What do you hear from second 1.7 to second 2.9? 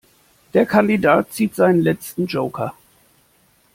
letzten Joker.